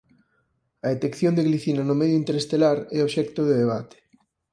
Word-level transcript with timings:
A 0.85 0.87
detección 0.93 1.33
de 1.35 1.45
glicina 1.47 1.81
no 1.85 1.95
medio 2.01 2.19
interestelar 2.21 2.77
é 2.95 2.97
obxecto 3.01 3.41
de 3.45 3.55
debate. 3.63 3.97